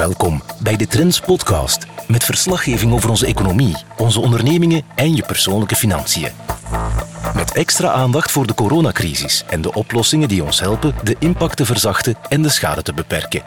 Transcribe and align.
Welkom 0.00 0.42
bij 0.62 0.76
de 0.76 0.86
Trends 0.86 1.20
Podcast 1.20 1.86
met 2.08 2.24
verslaggeving 2.24 2.92
over 2.92 3.10
onze 3.10 3.26
economie, 3.26 3.76
onze 3.96 4.20
ondernemingen 4.20 4.82
en 4.94 5.14
je 5.14 5.22
persoonlijke 5.22 5.74
financiën. 5.74 6.28
Met 7.34 7.52
extra 7.52 7.90
aandacht 7.90 8.30
voor 8.30 8.46
de 8.46 8.54
coronacrisis 8.54 9.44
en 9.48 9.60
de 9.60 9.74
oplossingen 9.74 10.28
die 10.28 10.44
ons 10.44 10.60
helpen 10.60 10.94
de 11.02 11.16
impact 11.18 11.56
te 11.56 11.64
verzachten 11.64 12.14
en 12.28 12.42
de 12.42 12.48
schade 12.48 12.82
te 12.82 12.94
beperken. 12.94 13.42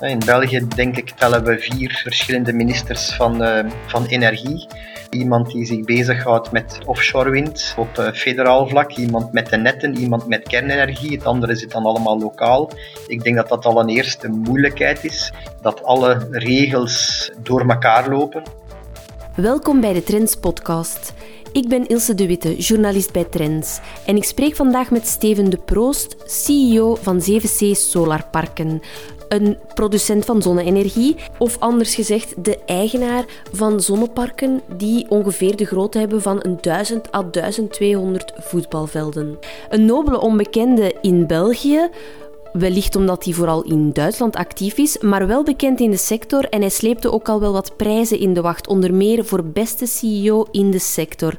In 0.00 0.18
België, 0.26 0.66
denk 0.68 0.96
ik, 0.96 1.10
tellen 1.10 1.44
we 1.44 1.58
vier 1.58 2.00
verschillende 2.02 2.52
ministers 2.52 3.14
van, 3.14 3.42
uh, 3.42 3.64
van 3.86 4.06
energie. 4.06 4.66
Iemand 5.14 5.50
die 5.50 5.64
zich 5.64 5.84
bezighoudt 5.84 6.52
met 6.52 6.78
offshore 6.86 7.30
wind 7.30 7.74
op 7.76 7.98
uh, 7.98 8.12
federaal 8.12 8.68
vlak, 8.68 8.96
iemand 8.96 9.32
met 9.32 9.50
de 9.50 9.56
netten, 9.56 9.96
iemand 9.96 10.26
met 10.26 10.48
kernenergie. 10.48 11.12
Het 11.12 11.24
andere 11.24 11.54
zit 11.54 11.70
dan 11.70 11.84
allemaal 11.84 12.18
lokaal. 12.18 12.70
Ik 13.06 13.22
denk 13.22 13.36
dat 13.36 13.48
dat 13.48 13.64
al 13.64 13.80
een 13.80 13.88
eerste 13.88 14.28
moeilijkheid 14.28 15.04
is, 15.04 15.32
dat 15.62 15.82
alle 15.82 16.28
regels 16.30 17.30
door 17.42 17.68
elkaar 17.68 18.08
lopen. 18.08 18.42
Welkom 19.36 19.80
bij 19.80 19.92
de 19.92 20.02
Trends 20.02 20.36
Podcast. 20.36 21.14
Ik 21.54 21.68
ben 21.68 21.86
Ilse 21.86 22.14
de 22.14 22.26
Witte, 22.26 22.56
journalist 22.56 23.12
bij 23.12 23.24
Trends. 23.24 23.80
En 24.06 24.16
ik 24.16 24.24
spreek 24.24 24.56
vandaag 24.56 24.90
met 24.90 25.06
Steven 25.06 25.50
de 25.50 25.56
Proost, 25.56 26.16
CEO 26.24 26.94
van 26.94 27.20
7C 27.30 27.70
Solarparken 27.70 28.80
een 29.34 29.58
producent 29.74 30.24
van 30.24 30.42
zonne-energie, 30.42 31.16
of 31.38 31.56
anders 31.58 31.94
gezegd 31.94 32.44
de 32.44 32.58
eigenaar 32.66 33.24
van 33.52 33.80
zonneparken 33.80 34.60
die 34.76 35.06
ongeveer 35.08 35.56
de 35.56 35.64
grootte 35.64 35.98
hebben 35.98 36.22
van 36.22 36.38
een 36.42 36.58
1000 36.60 37.14
à 37.14 37.22
1200 37.30 38.32
voetbalvelden. 38.36 39.38
Een 39.70 39.84
nobele 39.84 40.20
onbekende 40.20 40.94
in 41.00 41.26
België, 41.26 41.88
Wellicht 42.58 42.96
omdat 42.96 43.24
hij 43.24 43.32
vooral 43.32 43.62
in 43.62 43.92
Duitsland 43.92 44.36
actief 44.36 44.76
is, 44.76 44.98
maar 44.98 45.26
wel 45.26 45.42
bekend 45.42 45.80
in 45.80 45.90
de 45.90 45.96
sector 45.96 46.48
en 46.48 46.60
hij 46.60 46.70
sleepte 46.70 47.12
ook 47.12 47.28
al 47.28 47.40
wel 47.40 47.52
wat 47.52 47.76
prijzen 47.76 48.18
in 48.18 48.34
de 48.34 48.40
wacht, 48.40 48.66
onder 48.66 48.94
meer 48.94 49.24
voor 49.24 49.44
beste 49.44 49.86
CEO 49.86 50.46
in 50.50 50.70
de 50.70 50.78
sector. 50.78 51.38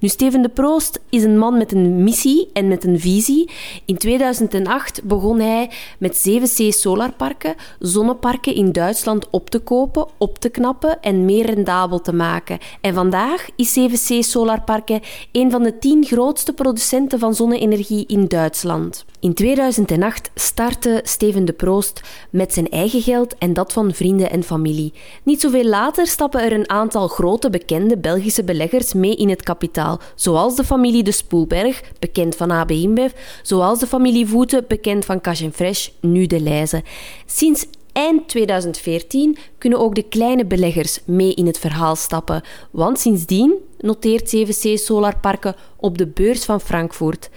Nu, 0.00 0.08
Steven 0.08 0.42
de 0.42 0.48
Proost 0.48 1.00
is 1.08 1.24
een 1.24 1.38
man 1.38 1.58
met 1.58 1.72
een 1.72 2.04
missie 2.04 2.50
en 2.52 2.68
met 2.68 2.84
een 2.84 3.00
visie. 3.00 3.50
In 3.84 3.96
2008 3.96 5.02
begon 5.02 5.40
hij 5.40 5.70
met 5.98 6.28
7C 6.28 6.68
solarparken, 6.68 7.54
zonneparken 7.78 8.54
in 8.54 8.72
Duitsland 8.72 9.30
op 9.30 9.50
te 9.50 9.58
kopen, 9.58 10.06
op 10.18 10.38
te 10.38 10.48
knappen 10.48 11.00
en 11.02 11.24
meer 11.24 11.46
rendabel 11.46 12.00
te 12.00 12.12
maken. 12.12 12.58
En 12.80 12.94
vandaag 12.94 13.48
is 13.56 13.78
7C 13.78 14.18
solarparken 14.18 15.00
een 15.32 15.50
van 15.50 15.62
de 15.62 15.78
tien 15.78 16.04
grootste 16.04 16.52
producenten 16.52 17.18
van 17.18 17.34
zonne-energie 17.34 18.04
in 18.06 18.26
Duitsland. 18.26 19.04
In 19.20 19.34
2008 19.34 20.30
startte 20.54 21.00
Steven 21.04 21.44
de 21.44 21.52
Proost 21.52 22.00
met 22.30 22.52
zijn 22.52 22.70
eigen 22.70 23.02
geld 23.02 23.38
en 23.38 23.52
dat 23.52 23.72
van 23.72 23.94
vrienden 23.94 24.30
en 24.30 24.42
familie. 24.42 24.92
Niet 25.22 25.40
zoveel 25.40 25.64
later 25.64 26.06
stappen 26.06 26.42
er 26.42 26.52
een 26.52 26.68
aantal 26.68 27.08
grote 27.08 27.50
bekende 27.50 27.98
Belgische 27.98 28.44
beleggers 28.44 28.92
mee 28.92 29.16
in 29.16 29.28
het 29.28 29.42
kapitaal, 29.42 30.00
zoals 30.14 30.56
de 30.56 30.64
familie 30.64 31.02
De 31.02 31.12
Spoelberg, 31.12 31.82
bekend 31.98 32.36
van 32.36 32.50
AB 32.50 32.70
InBev, 32.70 33.12
zoals 33.42 33.78
de 33.78 33.86
familie 33.86 34.26
Voeten, 34.26 34.64
bekend 34.68 35.04
van 35.04 35.20
Cash 35.20 35.42
Fresh, 35.52 35.88
nu 36.00 36.26
de 36.26 36.40
Leize. 36.40 36.82
Sinds 37.26 37.66
eind 37.92 38.28
2014 38.28 39.36
kunnen 39.58 39.78
ook 39.78 39.94
de 39.94 40.08
kleine 40.08 40.46
beleggers 40.46 41.00
mee 41.06 41.34
in 41.34 41.46
het 41.46 41.58
verhaal 41.58 41.96
stappen, 41.96 42.42
want 42.70 42.98
sindsdien 42.98 43.54
noteert 43.78 44.36
7C 44.36 44.72
Solarparken 44.74 45.56
op 45.76 45.98
de 45.98 46.06
beurs 46.06 46.44
van 46.44 46.60
Frankfurt. 46.60 47.30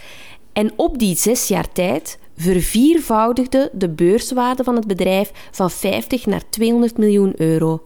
En 0.53 0.71
op 0.75 0.99
die 0.99 1.15
zes 1.15 1.47
jaar 1.47 1.71
tijd 1.71 2.17
verviervoudigde 2.38 3.69
de 3.73 3.89
beurswaarde 3.89 4.63
van 4.63 4.75
het 4.75 4.88
bedrijf 4.88 5.31
van 5.52 5.71
50 5.71 6.25
naar 6.25 6.49
200 6.49 6.97
miljoen 6.97 7.33
euro. 7.38 7.83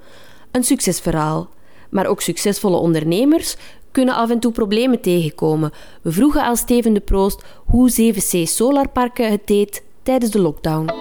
Een 0.52 0.64
succesverhaal. 0.64 1.50
Maar 1.90 2.06
ook 2.06 2.22
succesvolle 2.22 2.78
ondernemers 2.78 3.56
kunnen 3.92 4.16
af 4.16 4.30
en 4.30 4.40
toe 4.40 4.52
problemen 4.52 5.02
tegenkomen. 5.02 5.72
We 6.02 6.12
vroegen 6.12 6.44
aan 6.44 6.58
Steven 6.58 6.94
de 6.94 7.00
Proost 7.00 7.44
hoe 7.66 8.14
7C 8.14 8.42
Solarparken 8.44 9.32
het 9.32 9.48
deed 9.48 9.84
tijdens 10.04 10.32
de 10.32 10.40
lockdown. 10.40 10.94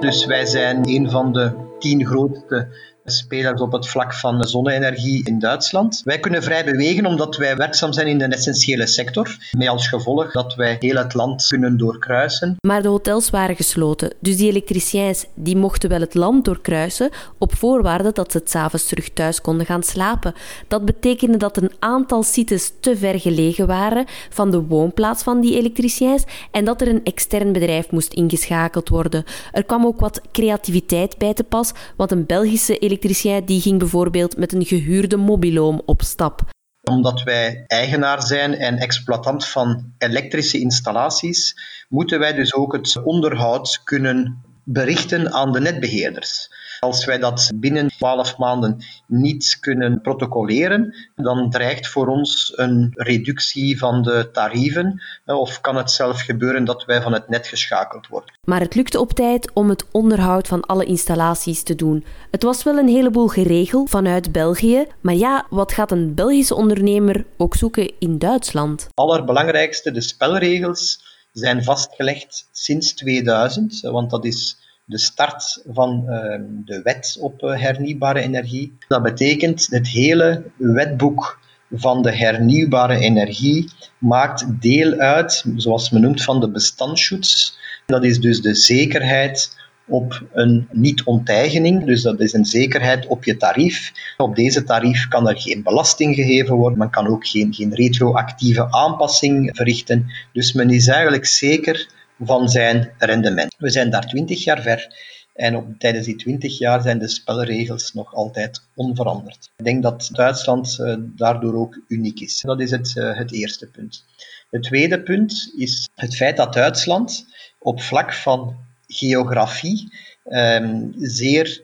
Dus 0.00 0.26
wij 0.26 0.46
zijn 0.46 0.88
een 0.88 1.10
van 1.10 1.32
de 1.32 1.52
tien 1.78 2.06
grootste 2.06 2.68
spelers 3.04 3.60
op 3.60 3.72
het 3.72 3.88
vlak 3.88 4.14
van 4.14 4.44
zonne-energie 4.44 5.26
in 5.26 5.38
Duitsland. 5.38 6.00
Wij 6.04 6.18
kunnen 6.18 6.42
vrij 6.42 6.64
bewegen 6.64 7.06
omdat 7.06 7.36
wij 7.36 7.56
werkzaam 7.56 7.92
zijn 7.92 8.06
in 8.06 8.18
de 8.18 8.24
essentiële 8.24 8.86
sector, 8.86 9.36
met 9.50 9.68
als 9.68 9.88
gevolg 9.88 10.32
dat 10.32 10.54
wij 10.54 10.76
heel 10.78 10.96
het 10.96 11.14
land 11.14 11.46
kunnen 11.46 11.76
doorkruisen. 11.76 12.56
Maar 12.60 12.82
de 12.82 12.88
hotels 12.88 13.30
waren 13.30 13.56
gesloten, 13.56 14.12
dus 14.20 14.36
die 14.36 14.48
elektriciens 14.48 15.26
die 15.34 15.56
mochten 15.56 15.88
wel 15.88 16.00
het 16.00 16.14
land 16.14 16.44
doorkruisen 16.44 17.10
op 17.38 17.54
voorwaarde 17.54 18.12
dat 18.12 18.32
ze 18.32 18.38
het 18.38 18.50
s'avonds 18.50 18.86
terug 18.86 19.08
thuis 19.08 19.40
konden 19.40 19.66
gaan 19.66 19.82
slapen. 19.82 20.34
Dat 20.68 20.84
betekende 20.84 21.36
dat 21.36 21.56
een 21.56 21.72
aantal 21.78 22.22
sites 22.22 22.72
te 22.80 22.96
ver 22.96 23.20
gelegen 23.20 23.66
waren 23.66 24.04
van 24.30 24.50
de 24.50 24.62
woonplaats 24.62 25.22
van 25.22 25.40
die 25.40 25.56
elektriciens 25.58 26.24
en 26.50 26.64
dat 26.64 26.80
er 26.80 26.88
een 26.88 27.04
extern 27.04 27.52
bedrijf 27.52 27.90
moest 27.90 28.12
ingeschakeld 28.12 28.88
worden. 28.88 29.24
Er 29.52 29.64
kwam 29.64 29.86
ook 29.86 30.00
wat 30.00 30.20
creativiteit 30.32 31.18
bij 31.18 31.34
te 31.34 31.44
pas, 31.44 31.72
want 31.96 32.10
een 32.10 32.26
Belgische 32.26 32.78
elektricien 32.92 33.44
die 33.44 33.60
ging 33.60 33.78
bijvoorbeeld 33.78 34.36
met 34.36 34.52
een 34.52 34.64
gehuurde 34.64 35.16
mobiloom 35.16 35.82
op 35.84 36.02
stap. 36.02 36.40
Omdat 36.82 37.22
wij 37.22 37.64
eigenaar 37.66 38.22
zijn 38.22 38.54
en 38.54 38.78
exploitant 38.78 39.46
van 39.46 39.92
elektrische 39.98 40.58
installaties, 40.60 41.54
moeten 41.88 42.18
wij 42.18 42.32
dus 42.32 42.54
ook 42.54 42.72
het 42.72 43.02
onderhoud 43.02 43.80
kunnen 43.84 44.42
berichten 44.64 45.32
aan 45.32 45.52
de 45.52 45.60
netbeheerders. 45.60 46.50
Als 46.82 47.04
wij 47.04 47.18
dat 47.18 47.52
binnen 47.54 47.88
12 47.88 48.38
maanden 48.38 48.84
niet 49.06 49.56
kunnen 49.60 50.00
protocoleren, 50.00 50.94
dan 51.16 51.50
dreigt 51.50 51.88
voor 51.88 52.06
ons 52.06 52.52
een 52.56 52.92
reductie 52.94 53.78
van 53.78 54.02
de 54.02 54.28
tarieven. 54.32 55.02
Of 55.26 55.60
kan 55.60 55.76
het 55.76 55.90
zelf 55.90 56.20
gebeuren 56.20 56.64
dat 56.64 56.84
wij 56.84 57.02
van 57.02 57.12
het 57.12 57.28
net 57.28 57.46
geschakeld 57.46 58.08
worden. 58.08 58.38
Maar 58.44 58.60
het 58.60 58.74
lukte 58.74 59.00
op 59.00 59.12
tijd 59.12 59.50
om 59.52 59.68
het 59.68 59.86
onderhoud 59.90 60.48
van 60.48 60.60
alle 60.60 60.84
installaties 60.84 61.62
te 61.62 61.74
doen. 61.74 62.04
Het 62.30 62.42
was 62.42 62.62
wel 62.62 62.78
een 62.78 62.88
heleboel 62.88 63.28
geregeld 63.28 63.90
vanuit 63.90 64.32
België. 64.32 64.86
Maar 65.00 65.14
ja, 65.14 65.46
wat 65.50 65.72
gaat 65.72 65.90
een 65.90 66.14
Belgische 66.14 66.54
ondernemer 66.54 67.26
ook 67.36 67.54
zoeken 67.54 67.92
in 67.98 68.18
Duitsland? 68.18 68.88
Allerbelangrijkste, 68.94 69.90
de 69.90 70.00
spelregels 70.00 71.10
zijn 71.32 71.64
vastgelegd 71.64 72.48
sinds 72.52 72.94
2000, 72.94 73.80
want 73.80 74.10
dat 74.10 74.24
is 74.24 74.61
de 74.84 74.98
start 74.98 75.62
van 75.66 76.08
ehm, 76.08 76.42
de 76.64 76.82
wet 76.82 77.16
op 77.20 77.42
eh, 77.42 77.60
hernieuwbare 77.60 78.20
energie. 78.20 78.76
Dat 78.88 79.02
betekent 79.02 79.66
het 79.70 79.88
hele 79.88 80.42
wetboek 80.56 81.40
van 81.70 82.02
de 82.02 82.16
hernieuwbare 82.16 82.98
energie 82.98 83.70
maakt 83.98 84.60
deel 84.60 84.92
uit, 84.92 85.44
zoals 85.56 85.90
men 85.90 86.00
noemt, 86.00 86.22
van 86.22 86.40
de 86.40 86.50
bestandsschutz. 86.50 87.52
Dat 87.86 88.04
is 88.04 88.20
dus 88.20 88.40
de 88.40 88.54
zekerheid 88.54 89.60
op 89.86 90.22
een 90.32 90.68
niet-onteigening, 90.70 91.84
dus 91.84 92.02
dat 92.02 92.20
is 92.20 92.32
een 92.32 92.44
zekerheid 92.44 93.06
op 93.06 93.24
je 93.24 93.36
tarief. 93.36 93.92
Op 94.16 94.36
deze 94.36 94.64
tarief 94.64 95.08
kan 95.08 95.28
er 95.28 95.40
geen 95.40 95.62
belasting 95.62 96.14
gegeven 96.14 96.54
worden, 96.54 96.78
men 96.78 96.90
kan 96.90 97.06
ook 97.06 97.26
geen, 97.26 97.54
geen 97.54 97.74
retroactieve 97.74 98.72
aanpassing 98.72 99.50
verrichten. 99.56 100.06
Dus 100.32 100.52
men 100.52 100.70
is 100.70 100.86
eigenlijk 100.86 101.26
zeker 101.26 101.88
van 102.24 102.48
zijn 102.48 102.92
rendement. 102.98 103.54
We 103.58 103.70
zijn 103.70 103.90
daar 103.90 104.06
20 104.06 104.44
jaar 104.44 104.62
ver 104.62 104.94
en 105.34 105.56
op, 105.56 105.66
tijdens 105.78 106.06
die 106.06 106.16
20 106.16 106.58
jaar 106.58 106.82
zijn 106.82 106.98
de 106.98 107.08
spelregels 107.08 107.92
nog 107.92 108.14
altijd 108.14 108.62
onveranderd. 108.74 109.50
Ik 109.56 109.64
denk 109.64 109.82
dat 109.82 110.08
Duitsland 110.12 110.78
uh, 110.80 110.94
daardoor 110.98 111.54
ook 111.54 111.80
uniek 111.88 112.20
is. 112.20 112.40
Dat 112.40 112.60
is 112.60 112.70
het, 112.70 112.94
uh, 112.96 113.16
het 113.16 113.32
eerste 113.32 113.66
punt. 113.66 114.04
Het 114.50 114.62
tweede 114.62 115.02
punt 115.02 115.52
is 115.56 115.88
het 115.94 116.16
feit 116.16 116.36
dat 116.36 116.52
Duitsland 116.52 117.26
op 117.58 117.80
vlak 117.80 118.12
van 118.12 118.56
geografie 118.86 119.92
um, 120.28 120.92
zeer, 120.98 121.62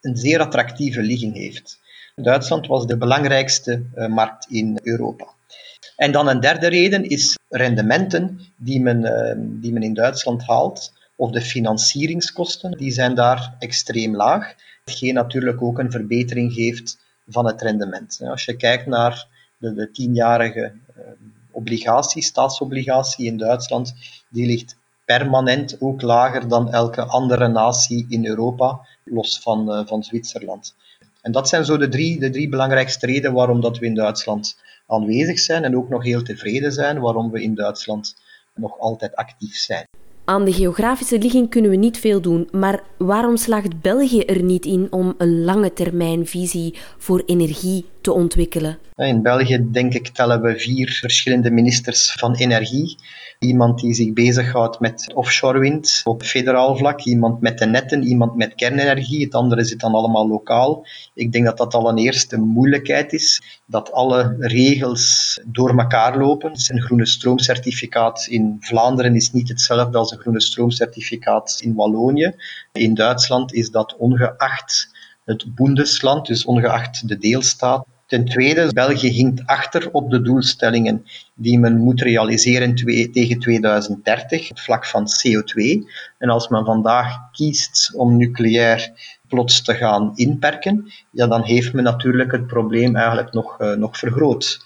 een 0.00 0.16
zeer 0.16 0.40
attractieve 0.40 1.02
ligging 1.02 1.34
heeft. 1.34 1.80
Duitsland 2.14 2.66
was 2.66 2.86
de 2.86 2.96
belangrijkste 2.96 3.82
uh, 3.94 4.06
markt 4.06 4.46
in 4.50 4.80
Europa. 4.82 5.35
En 5.96 6.12
dan 6.12 6.28
een 6.28 6.40
derde 6.40 6.66
reden 6.66 7.04
is 7.04 7.38
rendementen 7.48 8.40
die 8.56 8.80
men, 8.80 9.04
ehm, 9.04 9.60
die 9.60 9.72
men 9.72 9.82
in 9.82 9.94
Duitsland 9.94 10.46
haalt, 10.46 10.92
of 11.16 11.30
de 11.30 11.40
financieringskosten, 11.40 12.70
die 12.70 12.90
zijn 12.90 13.14
daar 13.14 13.54
extreem 13.58 14.16
laag. 14.16 14.54
Hetgeen 14.84 15.14
natuurlijk 15.14 15.62
ook 15.62 15.78
een 15.78 15.90
verbetering 15.90 16.52
geeft 16.52 16.98
van 17.28 17.46
het 17.46 17.62
rendement. 17.62 18.20
Als 18.24 18.44
je 18.44 18.56
kijkt 18.56 18.86
naar 18.86 19.26
de, 19.58 19.74
de 19.74 19.90
tienjarige 19.90 20.72
ehm, 20.96 21.12
obligatie, 21.50 22.22
staatsobligatie 22.22 23.26
in 23.26 23.36
Duitsland, 23.36 23.94
die 24.28 24.46
ligt 24.46 24.76
permanent 25.04 25.80
ook 25.80 26.02
lager 26.02 26.48
dan 26.48 26.72
elke 26.72 27.04
andere 27.04 27.48
natie 27.48 28.06
in 28.08 28.26
Europa, 28.26 28.86
los 29.04 29.40
van, 29.40 29.72
uh, 29.72 29.86
van 29.86 30.02
Zwitserland. 30.02 30.74
En 31.26 31.32
dat 31.32 31.48
zijn 31.48 31.64
zo 31.64 31.76
de 31.76 31.88
drie, 31.88 32.18
de 32.18 32.30
drie 32.30 32.48
belangrijkste 32.48 33.06
redenen 33.06 33.32
waarom 33.32 33.60
dat 33.60 33.78
we 33.78 33.86
in 33.86 33.94
Duitsland 33.94 34.58
aanwezig 34.86 35.38
zijn 35.38 35.64
en 35.64 35.76
ook 35.76 35.88
nog 35.88 36.04
heel 36.04 36.22
tevreden 36.22 36.72
zijn 36.72 37.00
waarom 37.00 37.30
we 37.30 37.42
in 37.42 37.54
Duitsland 37.54 38.16
nog 38.54 38.78
altijd 38.78 39.14
actief 39.14 39.56
zijn. 39.56 39.86
Aan 40.24 40.44
de 40.44 40.52
geografische 40.52 41.18
ligging 41.18 41.50
kunnen 41.50 41.70
we 41.70 41.76
niet 41.76 41.98
veel 41.98 42.20
doen, 42.20 42.48
maar 42.52 42.82
waarom 42.98 43.36
slaagt 43.36 43.80
België 43.80 44.20
er 44.20 44.42
niet 44.42 44.64
in 44.64 44.86
om 44.90 45.14
een 45.18 45.44
lange 45.44 45.72
termijn 45.72 46.26
visie 46.26 46.74
voor 46.98 47.22
energie 47.26 47.86
te 48.06 48.12
ontwikkelen? 48.12 48.78
In 48.96 49.22
België, 49.22 49.66
denk 49.70 49.94
ik, 49.94 50.08
tellen 50.08 50.42
we 50.42 50.58
vier 50.58 50.90
verschillende 50.90 51.50
ministers 51.50 52.12
van 52.12 52.34
energie. 52.34 52.98
Iemand 53.38 53.80
die 53.80 53.94
zich 53.94 54.12
bezighoudt 54.12 54.80
met 54.80 55.12
offshore 55.14 55.58
wind 55.58 56.00
op 56.04 56.22
federaal 56.22 56.76
vlak, 56.76 57.00
iemand 57.00 57.40
met 57.40 57.58
de 57.58 57.66
netten, 57.66 58.02
iemand 58.02 58.36
met 58.36 58.54
kernenergie. 58.54 59.24
Het 59.24 59.34
andere 59.34 59.64
zit 59.64 59.80
dan 59.80 59.94
allemaal 59.94 60.28
lokaal. 60.28 60.86
Ik 61.14 61.32
denk 61.32 61.44
dat 61.44 61.56
dat 61.56 61.74
al 61.74 61.88
een 61.88 61.98
eerste 61.98 62.36
moeilijkheid 62.36 63.12
is, 63.12 63.60
dat 63.66 63.92
alle 63.92 64.36
regels 64.38 65.40
door 65.46 65.78
elkaar 65.78 66.18
lopen. 66.18 66.52
Een 66.68 66.82
groene 66.82 67.06
stroomcertificaat 67.06 68.26
in 68.30 68.56
Vlaanderen 68.60 69.14
is 69.14 69.32
niet 69.32 69.48
hetzelfde 69.48 69.98
als 69.98 70.10
een 70.10 70.18
groene 70.18 70.40
stroomcertificaat 70.40 71.58
in 71.60 71.74
Wallonië. 71.74 72.34
In 72.72 72.94
Duitsland 72.94 73.52
is 73.52 73.70
dat 73.70 73.96
ongeacht 73.96 74.94
het 75.24 75.54
Bundesland, 75.54 76.26
dus 76.26 76.44
ongeacht 76.44 77.08
de 77.08 77.18
deelstaat, 77.18 77.86
Ten 78.06 78.24
tweede, 78.24 78.72
België 78.72 79.08
hinkt 79.08 79.46
achter 79.46 79.90
op 79.92 80.10
de 80.10 80.22
doelstellingen 80.22 81.06
die 81.34 81.58
men 81.58 81.78
moet 81.78 82.00
realiseren 82.00 82.74
tegen 83.12 83.38
2030 83.38 84.42
op 84.42 84.48
het 84.48 84.60
vlak 84.60 84.86
van 84.86 85.06
CO2. 85.06 85.84
En 86.18 86.28
als 86.28 86.48
men 86.48 86.64
vandaag 86.64 87.30
kiest 87.32 87.94
om 87.94 88.16
nucleair 88.16 88.90
plots 89.28 89.62
te 89.62 89.74
gaan 89.74 90.12
inperken, 90.14 90.92
ja, 91.10 91.26
dan 91.26 91.42
heeft 91.42 91.72
men 91.72 91.84
natuurlijk 91.84 92.32
het 92.32 92.46
probleem 92.46 92.96
eigenlijk 92.96 93.32
nog, 93.32 93.60
uh, 93.60 93.72
nog 93.72 93.98
vergroot. 93.98 94.58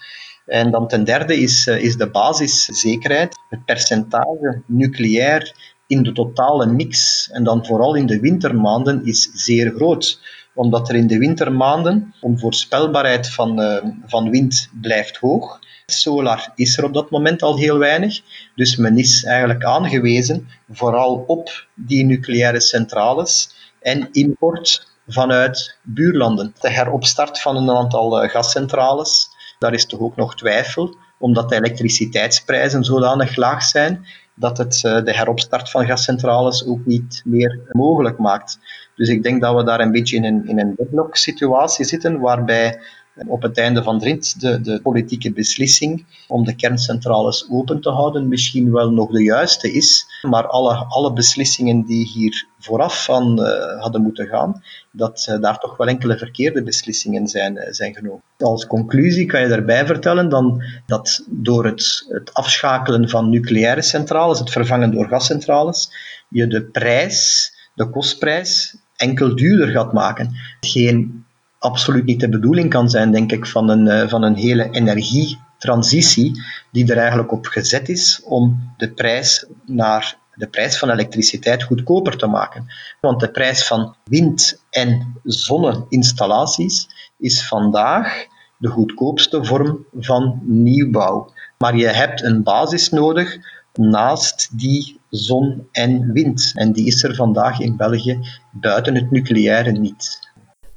En 0.45 0.71
dan 0.71 0.87
ten 0.87 1.03
derde 1.03 1.37
is, 1.37 1.67
uh, 1.67 1.83
is 1.83 1.97
de 1.97 2.09
basiszekerheid. 2.09 3.35
Het 3.49 3.65
percentage 3.65 4.61
nucleair 4.65 5.55
in 5.87 6.03
de 6.03 6.11
totale 6.11 6.65
mix, 6.65 7.29
en 7.31 7.43
dan 7.43 7.65
vooral 7.65 7.95
in 7.95 8.05
de 8.05 8.19
wintermaanden, 8.19 9.05
is 9.05 9.29
zeer 9.33 9.71
groot 9.75 10.19
omdat 10.53 10.89
er 10.89 10.95
in 10.95 11.07
de 11.07 11.17
wintermaanden 11.17 12.13
onvoorspelbaarheid 12.21 13.29
van, 13.29 13.61
uh, 13.61 13.77
van 14.05 14.29
wind 14.29 14.69
blijft 14.81 15.17
hoog. 15.17 15.59
Solar 15.85 16.51
is 16.55 16.77
er 16.77 16.83
op 16.83 16.93
dat 16.93 17.09
moment 17.09 17.41
al 17.41 17.57
heel 17.57 17.77
weinig, 17.77 18.21
dus 18.55 18.75
men 18.75 18.97
is 18.97 19.23
eigenlijk 19.23 19.63
aangewezen 19.63 20.47
vooral 20.71 21.23
op 21.27 21.67
die 21.75 22.05
nucleaire 22.05 22.59
centrales 22.59 23.49
en 23.79 24.09
import 24.11 24.87
vanuit 25.07 25.77
buurlanden. 25.83 26.55
De 26.59 26.69
heropstart 26.69 27.41
van 27.41 27.55
een 27.55 27.69
aantal 27.69 28.21
eh, 28.21 28.29
gascentrales, 28.29 29.29
daar 29.59 29.73
is 29.73 29.85
toch 29.85 29.99
ook 29.99 30.15
nog 30.15 30.35
twijfel, 30.35 30.95
omdat 31.19 31.49
de 31.49 31.55
elektriciteitsprijzen 31.55 32.83
zodanig 32.83 33.35
laag 33.35 33.63
zijn 33.63 34.05
dat 34.41 34.57
het 34.57 34.83
eh, 34.83 35.03
de 35.03 35.15
heropstart 35.15 35.69
van 35.69 35.85
gascentrales 35.85 36.65
ook 36.65 36.85
niet 36.85 37.21
meer 37.25 37.59
mogelijk 37.71 38.17
maakt. 38.17 38.59
Dus 38.95 39.09
ik 39.09 39.23
denk 39.23 39.41
dat 39.41 39.55
we 39.55 39.63
daar 39.63 39.79
een 39.79 39.91
beetje 39.91 40.15
in 40.15 40.25
een, 40.25 40.47
in 40.47 40.59
een 40.59 40.75
situatie 41.11 41.85
zitten, 41.85 42.19
waarbij 42.19 42.79
op 43.27 43.41
het 43.41 43.57
einde 43.57 43.83
van 43.83 43.97
de 43.97 44.05
rit 44.05 44.41
de, 44.41 44.61
de 44.61 44.81
politieke 44.81 45.33
beslissing 45.33 46.05
om 46.27 46.45
de 46.45 46.55
kerncentrales 46.55 47.47
open 47.49 47.81
te 47.81 47.89
houden 47.89 48.27
misschien 48.27 48.71
wel 48.71 48.91
nog 48.91 49.11
de 49.11 49.23
juiste 49.23 49.73
is, 49.73 50.05
maar 50.21 50.47
alle, 50.47 50.75
alle 50.75 51.13
beslissingen 51.13 51.85
die 51.85 52.07
hier 52.07 52.47
vooraf 52.59 53.03
van 53.03 53.39
uh, 53.39 53.81
hadden 53.81 54.01
moeten 54.01 54.27
gaan, 54.27 54.63
dat 54.91 55.27
uh, 55.29 55.41
daar 55.41 55.59
toch 55.59 55.77
wel 55.77 55.87
enkele 55.87 56.17
verkeerde 56.17 56.63
beslissingen 56.63 57.27
zijn, 57.27 57.55
uh, 57.55 57.63
zijn 57.69 57.93
genomen. 57.93 58.21
Als 58.37 58.67
conclusie 58.67 59.25
kan 59.25 59.41
je 59.41 59.47
daarbij 59.47 59.85
vertellen 59.85 60.29
dan 60.29 60.63
dat 60.85 61.25
door 61.29 61.65
het, 61.65 62.05
het 62.09 62.33
afschakelen 62.33 63.09
van 63.09 63.29
nucleaire 63.29 63.81
centrales, 63.81 64.39
het 64.39 64.51
vervangen 64.51 64.91
door 64.91 65.07
gascentrales, 65.07 65.91
je 66.29 66.47
de 66.47 66.63
prijs, 66.63 67.51
de 67.75 67.89
kostprijs, 67.89 68.77
enkel 68.95 69.35
duurder 69.35 69.67
gaat 69.67 69.93
maken. 69.93 70.29
Geen 70.59 71.25
absoluut 71.61 72.05
niet 72.05 72.19
de 72.19 72.29
bedoeling 72.29 72.69
kan 72.69 72.89
zijn, 72.89 73.11
denk 73.11 73.31
ik, 73.31 73.45
van 73.45 73.69
een, 73.69 73.87
eh, 73.87 74.07
van 74.07 74.23
een 74.23 74.35
hele 74.35 74.69
energietransitie 74.69 76.41
die 76.71 76.91
er 76.91 76.97
eigenlijk 76.97 77.31
op 77.31 77.45
gezet 77.45 77.89
is 77.89 78.21
om 78.23 78.73
de 78.77 78.91
prijs 78.91 79.45
naar 79.65 80.17
de 80.35 80.47
prijs 80.47 80.77
van 80.77 80.89
elektriciteit 80.89 81.63
goedkoper 81.63 82.17
te 82.17 82.27
maken. 82.27 82.65
Want 83.01 83.19
de 83.19 83.31
prijs 83.31 83.67
van 83.67 83.95
wind- 84.03 84.63
en 84.69 85.19
zonneinstallaties 85.23 86.87
is 87.17 87.47
vandaag 87.47 88.25
de 88.57 88.67
goedkoopste 88.67 89.45
vorm 89.45 89.85
van 89.99 90.39
nieuwbouw. 90.43 91.33
Maar 91.57 91.75
je 91.75 91.87
hebt 91.87 92.23
een 92.23 92.43
basis 92.43 92.89
nodig 92.89 93.37
naast 93.73 94.59
die 94.59 94.99
zon 95.09 95.67
en 95.71 96.11
wind. 96.11 96.51
En 96.55 96.71
die 96.71 96.85
is 96.85 97.03
er 97.03 97.15
vandaag 97.15 97.59
in 97.59 97.75
België 97.77 98.19
buiten 98.51 98.95
het 98.95 99.11
nucleaire 99.11 99.71
niet. 99.71 100.20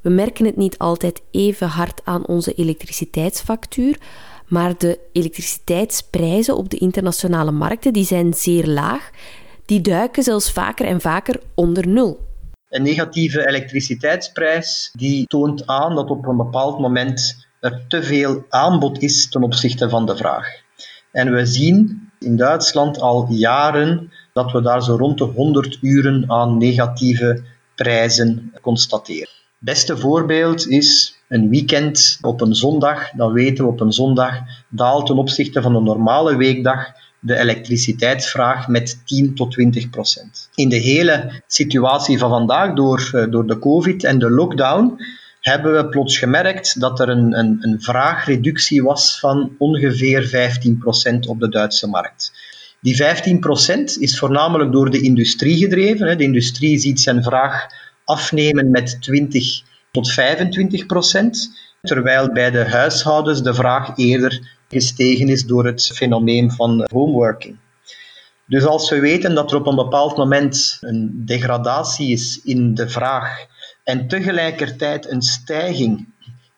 We 0.05 0.11
merken 0.11 0.45
het 0.45 0.57
niet 0.57 0.79
altijd 0.79 1.23
even 1.31 1.69
hard 1.69 2.01
aan 2.05 2.27
onze 2.27 2.55
elektriciteitsfactuur, 2.55 3.99
maar 4.47 4.79
de 4.79 4.99
elektriciteitsprijzen 5.13 6.57
op 6.57 6.71
de 6.71 6.79
internationale 6.79 7.51
markten 7.51 7.93
die 7.93 8.05
zijn 8.05 8.35
zeer 8.35 8.67
laag. 8.67 9.11
Die 9.67 9.81
duiken 9.81 10.23
zelfs 10.23 10.53
vaker 10.53 10.87
en 10.87 11.01
vaker 11.01 11.41
onder 11.55 11.89
nul. 11.89 12.21
Een 12.69 12.83
negatieve 12.83 13.47
elektriciteitsprijs 13.49 14.91
die 14.93 15.27
toont 15.27 15.67
aan 15.67 15.95
dat 15.95 16.11
op 16.11 16.27
een 16.27 16.37
bepaald 16.37 16.79
moment 16.79 17.47
er 17.61 17.85
te 17.89 18.03
veel 18.03 18.45
aanbod 18.49 19.03
is 19.03 19.29
ten 19.29 19.43
opzichte 19.43 19.89
van 19.89 20.07
de 20.07 20.17
vraag. 20.17 20.47
En 21.13 21.33
we 21.33 21.47
zien 21.47 22.09
in 22.19 22.37
Duitsland 22.37 23.01
al 23.01 23.27
jaren 23.31 24.13
dat 24.33 24.53
we 24.53 24.63
daar 24.63 24.83
zo 24.83 24.97
rond 24.97 25.19
de 25.19 25.25
100 25.25 25.79
uren 25.81 26.31
aan 26.31 26.59
negatieve 26.59 27.43
prijzen 27.75 28.53
constateren 28.61 29.43
beste 29.65 29.97
voorbeeld 29.97 30.69
is 30.69 31.19
een 31.29 31.49
weekend 31.49 32.19
op 32.21 32.41
een 32.41 32.55
zondag. 32.55 33.11
Dan 33.11 33.33
weten 33.33 33.65
we 33.65 33.71
op 33.71 33.81
een 33.81 33.93
zondag 33.93 34.35
daalt 34.69 35.07
ten 35.07 35.17
opzichte 35.17 35.63
van 35.63 35.75
een 35.75 35.85
normale 35.85 36.37
weekdag 36.37 36.93
de 37.19 37.37
elektriciteitsvraag 37.37 38.69
met 38.69 39.07
10 39.07 39.35
tot 39.35 39.51
20 39.51 39.91
procent. 39.91 40.49
In 40.55 40.69
de 40.69 40.77
hele 40.77 41.43
situatie 41.47 42.19
van 42.19 42.31
vandaag, 42.31 42.75
door, 42.75 43.11
eh, 43.13 43.31
door 43.31 43.47
de 43.47 43.59
COVID 43.59 44.05
en 44.05 44.19
de 44.19 44.31
lockdown, 44.31 44.97
hebben 45.41 45.75
we 45.75 45.89
plots 45.89 46.19
gemerkt 46.19 46.81
dat 46.81 47.01
er 47.01 47.09
een, 47.09 47.39
een, 47.39 47.57
een 47.61 47.81
vraagreductie 47.81 48.83
was 48.83 49.19
van 49.21 49.55
ongeveer 49.59 50.27
15 50.27 50.79
procent 50.79 51.27
op 51.27 51.41
de 51.41 51.49
Duitse 51.49 51.87
markt. 51.87 52.33
Die 52.81 52.97
15 52.97 53.41
procent 53.41 53.99
is 53.99 54.19
voornamelijk 54.19 54.73
door 54.73 54.91
de 54.91 55.01
industrie 55.01 55.57
gedreven. 55.57 56.19
De 56.19 56.25
industrie 56.25 56.79
ziet 56.79 57.01
zijn 57.01 57.23
vraag 57.23 57.67
afnemen 58.05 58.71
met 58.71 59.03
20 59.03 59.63
tot 59.91 60.13
25 60.13 60.87
procent, 60.87 61.59
terwijl 61.83 62.33
bij 62.33 62.51
de 62.51 62.65
huishoudens 62.65 63.43
de 63.43 63.55
vraag 63.55 63.97
eerder 63.97 64.57
gestegen 64.69 65.29
is 65.29 65.47
door 65.47 65.65
het 65.65 65.87
fenomeen 65.95 66.51
van 66.51 66.87
homeworking. 66.93 67.57
Dus 68.47 68.65
als 68.65 68.91
we 68.91 69.01
weten 69.01 69.35
dat 69.35 69.51
er 69.51 69.57
op 69.57 69.67
een 69.67 69.77
bepaald 69.77 70.17
moment 70.17 70.79
een 70.81 71.23
degradatie 71.27 72.13
is 72.13 72.41
in 72.43 72.75
de 72.75 72.89
vraag 72.89 73.47
en 73.85 74.09
tegelijkertijd 74.09 75.11
een 75.11 75.23
stijging 75.23 76.09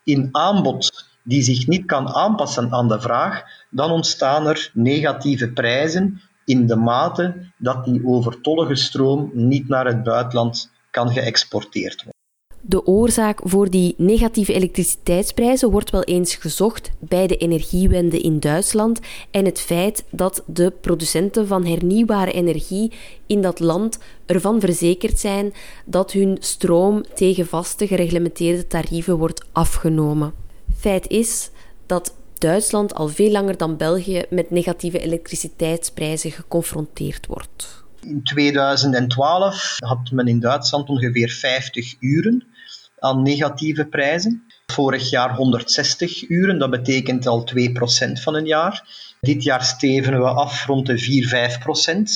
in 0.04 0.28
aanbod 0.32 1.06
die 1.22 1.42
zich 1.42 1.66
niet 1.66 1.86
kan 1.86 2.08
aanpassen 2.08 2.72
aan 2.72 2.88
de 2.88 3.00
vraag, 3.00 3.42
dan 3.70 3.90
ontstaan 3.90 4.46
er 4.46 4.70
negatieve 4.72 5.48
prijzen 5.48 6.20
in 6.44 6.66
de 6.66 6.76
mate 6.76 7.50
dat 7.56 7.84
die 7.84 8.06
overtollige 8.06 8.74
stroom 8.74 9.30
niet 9.32 9.68
naar 9.68 9.86
het 9.86 10.02
buitenland 10.02 10.70
kan 10.96 11.10
geëxporteerd 11.10 12.02
worden. 12.02 12.14
De 12.60 12.86
oorzaak 12.86 13.40
voor 13.44 13.70
die 13.70 13.94
negatieve 13.96 14.52
elektriciteitsprijzen 14.52 15.70
wordt 15.70 15.90
wel 15.90 16.02
eens 16.02 16.34
gezocht 16.34 16.90
bij 16.98 17.26
de 17.26 17.36
energiewende 17.36 18.20
in 18.20 18.40
Duitsland 18.40 19.00
en 19.30 19.44
het 19.44 19.60
feit 19.60 20.04
dat 20.10 20.42
de 20.46 20.72
producenten 20.80 21.46
van 21.46 21.66
hernieuwbare 21.66 22.32
energie 22.32 22.92
in 23.26 23.40
dat 23.40 23.60
land 23.60 23.98
ervan 24.26 24.60
verzekerd 24.60 25.18
zijn 25.18 25.52
dat 25.84 26.12
hun 26.12 26.36
stroom 26.40 27.04
tegen 27.14 27.46
vaste 27.46 27.86
gereglementeerde 27.86 28.66
tarieven 28.66 29.16
wordt 29.16 29.44
afgenomen. 29.52 30.34
Feit 30.76 31.08
is 31.08 31.50
dat 31.86 32.14
Duitsland 32.38 32.94
al 32.94 33.08
veel 33.08 33.30
langer 33.30 33.56
dan 33.56 33.76
België 33.76 34.24
met 34.30 34.50
negatieve 34.50 34.98
elektriciteitsprijzen 34.98 36.30
geconfronteerd 36.30 37.26
wordt. 37.26 37.84
In 38.00 38.22
2012 38.22 39.76
had 39.76 40.10
men 40.10 40.26
in 40.26 40.40
Duitsland 40.40 40.88
ongeveer 40.88 41.30
50 41.30 41.96
uren 42.00 42.44
aan 42.98 43.22
negatieve 43.22 43.86
prijzen. 43.86 44.42
Vorig 44.66 45.10
jaar 45.10 45.34
160 45.34 46.28
uren, 46.28 46.58
dat 46.58 46.70
betekent 46.70 47.26
al 47.26 47.48
2% 47.54 48.12
van 48.12 48.34
een 48.34 48.46
jaar. 48.46 49.04
Dit 49.20 49.42
jaar 49.42 49.64
stevenen 49.64 50.20
we 50.20 50.28
af 50.28 50.66
rond 50.66 50.86
de 50.86 50.98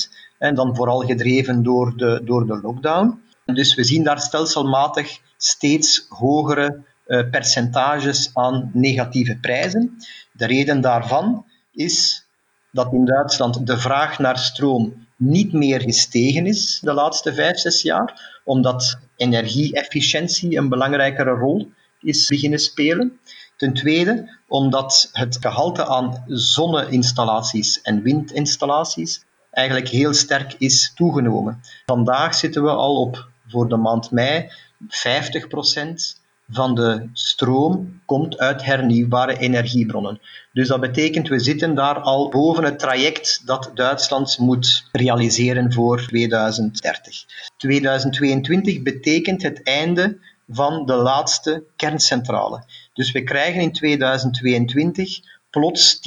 4-5%. 0.07 0.19
En 0.37 0.55
dan 0.55 0.75
vooral 0.75 0.99
gedreven 0.99 1.63
door 1.63 1.97
de, 1.97 2.21
door 2.23 2.47
de 2.47 2.59
lockdown. 2.61 3.21
Dus 3.45 3.75
we 3.75 3.83
zien 3.83 4.03
daar 4.03 4.19
stelselmatig 4.19 5.19
steeds 5.37 6.05
hogere 6.09 6.83
uh, 7.07 7.29
percentages 7.29 8.29
aan 8.33 8.71
negatieve 8.73 9.37
prijzen. 9.41 9.97
De 10.31 10.45
reden 10.45 10.81
daarvan 10.81 11.45
is 11.71 12.25
dat 12.71 12.93
in 12.93 13.05
Duitsland 13.05 13.67
de 13.67 13.77
vraag 13.77 14.19
naar 14.19 14.37
stroom 14.37 15.07
niet 15.21 15.53
meer 15.53 15.81
gestegen 15.81 16.45
is 16.45 16.79
de 16.79 16.93
laatste 16.93 17.33
vijf, 17.33 17.57
zes 17.57 17.81
jaar, 17.81 18.39
omdat 18.43 18.97
energie-efficiëntie 19.15 20.57
een 20.57 20.69
belangrijkere 20.69 21.31
rol 21.31 21.71
is 21.99 22.27
beginnen 22.27 22.59
spelen. 22.59 23.19
Ten 23.57 23.73
tweede, 23.73 24.37
omdat 24.47 25.09
het 25.11 25.37
gehalte 25.39 25.85
aan 25.85 26.23
zonneinstallaties 26.27 27.81
en 27.81 28.01
windinstallaties 28.01 29.23
eigenlijk 29.51 29.87
heel 29.87 30.13
sterk 30.13 30.55
is 30.57 30.91
toegenomen. 30.95 31.61
Vandaag 31.85 32.35
zitten 32.35 32.63
we 32.63 32.69
al 32.69 32.95
op, 32.95 33.29
voor 33.47 33.69
de 33.69 33.77
maand 33.77 34.11
mei, 34.11 34.51
50% 34.87 36.20
van 36.51 36.75
de 36.75 37.09
stroom 37.13 38.01
komt 38.05 38.37
uit 38.37 38.63
hernieuwbare 38.63 39.37
energiebronnen. 39.37 40.19
Dus 40.53 40.67
dat 40.67 40.79
betekent, 40.79 41.27
we 41.27 41.39
zitten 41.39 41.75
daar 41.75 41.99
al 41.99 42.29
boven 42.29 42.63
het 42.63 42.79
traject 42.79 43.41
dat 43.45 43.71
Duitsland 43.73 44.37
moet 44.37 44.89
realiseren 44.91 45.73
voor 45.73 46.01
2030. 46.01 47.25
2022 47.57 48.81
betekent 48.81 49.41
het 49.41 49.63
einde 49.63 50.17
van 50.49 50.85
de 50.85 50.95
laatste 50.95 51.63
kerncentrale. 51.75 52.63
Dus 52.93 53.11
we 53.11 53.23
krijgen 53.23 53.61
in 53.61 53.71
2022 53.71 55.19
plots 55.49 55.99